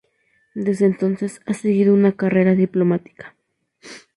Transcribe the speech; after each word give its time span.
Desde 0.55 0.87
entonces, 0.87 1.41
ha 1.45 1.53
seguido 1.53 1.93
una 1.93 2.13
carrera 2.13 2.55
diplomática. 2.55 3.35